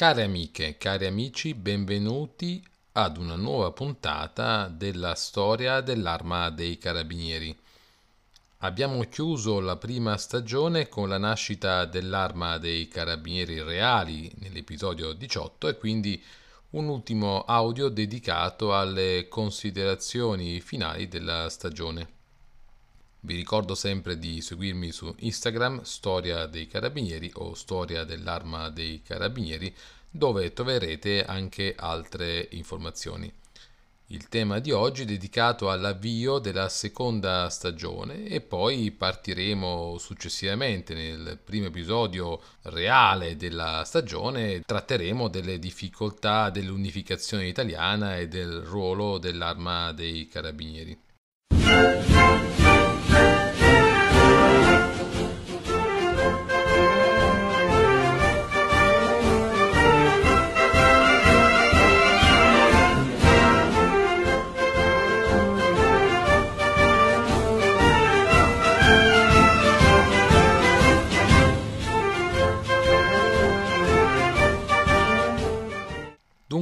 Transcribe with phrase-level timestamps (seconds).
[0.00, 7.54] Care amiche, cari amici, benvenuti ad una nuova puntata della storia dell'arma dei carabinieri.
[8.60, 15.76] Abbiamo chiuso la prima stagione con la nascita dell'arma dei carabinieri reali nell'episodio 18 e
[15.76, 16.24] quindi
[16.70, 22.19] un ultimo audio dedicato alle considerazioni finali della stagione.
[23.22, 29.74] Vi ricordo sempre di seguirmi su Instagram, Storia dei Carabinieri o Storia dell'Arma dei Carabinieri,
[30.10, 33.30] dove troverete anche altre informazioni.
[34.12, 41.38] Il tema di oggi è dedicato all'avvio della seconda stagione e poi partiremo successivamente nel
[41.44, 50.26] primo episodio reale della stagione, tratteremo delle difficoltà dell'unificazione italiana e del ruolo dell'arma dei
[50.26, 50.98] carabinieri.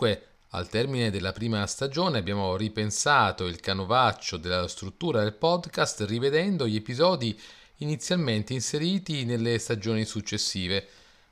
[0.00, 6.66] Dunque, al termine della prima stagione abbiamo ripensato il canovaccio della struttura del podcast rivedendo
[6.66, 7.38] gli episodi
[7.76, 10.86] inizialmente inseriti nelle stagioni successive.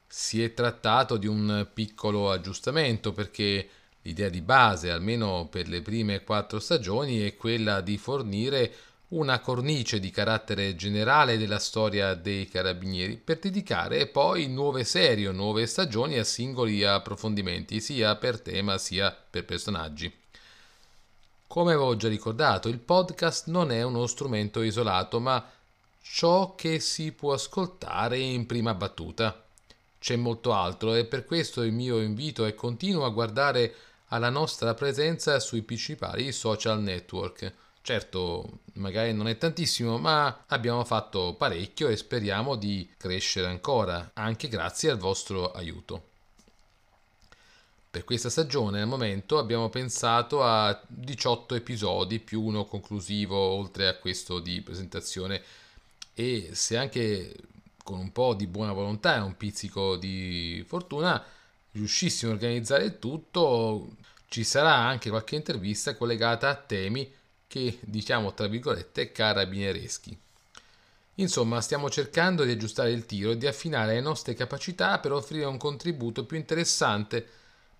[0.06, 3.66] Si è trattato di un piccolo aggiustamento perché
[4.02, 8.70] l'idea di base, almeno per le prime quattro stagioni, è quella di fornire
[9.08, 15.32] una cornice di carattere generale della storia dei carabinieri per dedicare poi nuove serie o
[15.32, 20.14] nuove stagioni a singoli approfondimenti, sia per tema sia per personaggi.
[21.46, 25.42] Come avevo già ricordato, il podcast non è uno strumento isolato, ma
[26.02, 29.42] ciò che si può ascoltare in prima battuta.
[29.98, 33.74] C'è molto altro e per questo il mio invito è continuo a guardare
[34.08, 37.52] alla nostra presenza sui principali social network
[37.88, 44.48] Certo, magari non è tantissimo, ma abbiamo fatto parecchio e speriamo di crescere ancora, anche
[44.48, 46.02] grazie al vostro aiuto.
[47.88, 53.96] Per questa stagione al momento abbiamo pensato a 18 episodi più uno conclusivo oltre a
[53.96, 55.42] questo di presentazione
[56.12, 57.34] e se anche
[57.82, 61.24] con un po' di buona volontà e un pizzico di fortuna
[61.70, 63.92] riuscissimo a organizzare il tutto
[64.28, 67.16] ci sarà anche qualche intervista collegata a temi
[67.48, 70.16] che diciamo tra virgolette carabiniereschi.
[71.14, 75.46] Insomma, stiamo cercando di aggiustare il tiro e di affinare le nostre capacità per offrire
[75.46, 77.26] un contributo più interessante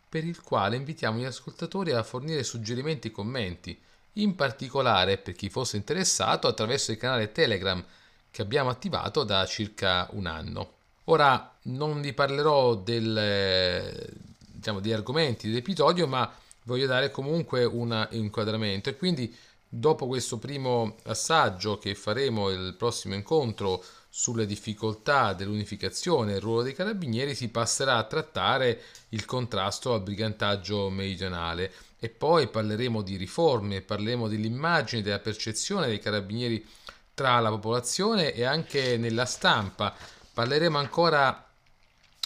[0.09, 3.79] per il quale invitiamo gli ascoltatori a fornire suggerimenti e commenti,
[4.15, 7.85] in particolare per chi fosse interessato attraverso il canale Telegram
[8.31, 10.73] che abbiamo attivato da circa un anno.
[11.05, 14.17] Ora non vi parlerò del,
[14.51, 16.31] diciamo, degli argomenti dell'episodio, ma
[16.65, 19.35] voglio dare comunque un inquadramento e quindi
[19.71, 26.63] Dopo questo primo assaggio che faremo il prossimo incontro sulle difficoltà dell'unificazione e il ruolo
[26.63, 28.81] dei carabinieri si passerà a trattare
[29.11, 35.99] il contrasto al brigantaggio meridionale e poi parleremo di riforme, parleremo dell'immagine, della percezione dei
[35.99, 36.67] carabinieri
[37.13, 39.95] tra la popolazione e anche nella stampa.
[40.33, 41.47] Parleremo ancora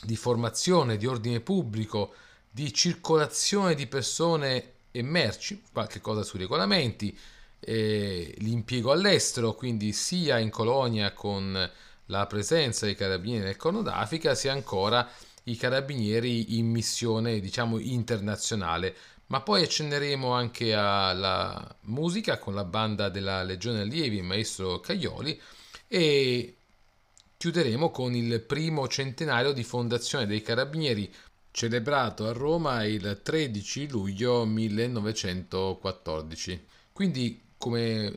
[0.01, 2.15] di formazione, di ordine pubblico,
[2.49, 7.19] di circolazione di persone e merci, qualche cosa sui regolamenti,
[7.59, 11.71] eh, l'impiego all'estero, quindi sia in colonia con
[12.07, 15.09] la presenza dei carabinieri nel Corno d'Africa, sia ancora
[15.45, 18.95] i carabinieri in missione, diciamo, internazionale.
[19.27, 25.41] Ma poi accenneremo anche alla musica con la banda della Legione Allievi, il maestro Caglioli,
[25.89, 26.57] e
[27.39, 31.11] chiuderemo con il primo centenario di fondazione dei carabinieri
[31.53, 36.67] celebrato a Roma il 13 luglio 1914.
[36.93, 38.13] Quindi, come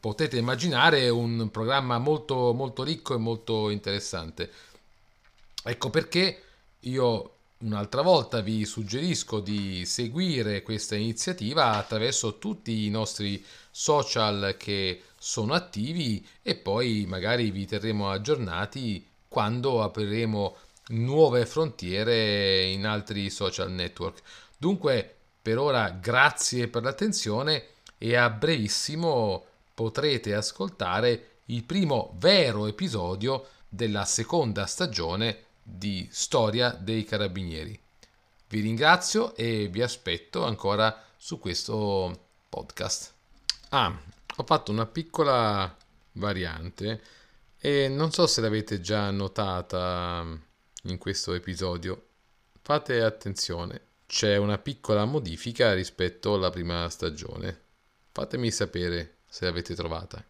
[0.00, 4.50] potete immaginare, è un programma molto, molto ricco e molto interessante.
[5.62, 6.42] Ecco perché
[6.80, 15.02] io un'altra volta vi suggerisco di seguire questa iniziativa attraverso tutti i nostri social che
[15.18, 20.56] sono attivi e poi magari vi terremo aggiornati quando apriremo
[20.88, 24.20] nuove frontiere in altri social network.
[24.56, 27.64] Dunque, per ora grazie per l'attenzione
[27.98, 29.44] e a brevissimo
[29.74, 37.78] potrete ascoltare il primo vero episodio della seconda stagione di Storia dei Carabinieri.
[38.48, 43.12] Vi ringrazio e vi aspetto ancora su questo podcast.
[43.70, 43.94] Ah,
[44.36, 45.74] ho fatto una piccola
[46.12, 47.02] variante
[47.58, 50.46] e non so se l'avete già notata
[50.92, 52.06] in questo episodio.
[52.62, 57.60] fate attenzione, c'è una piccola modifica rispetto alla prima stagione.
[58.12, 60.24] Fatemi sapere se l'avete trovata.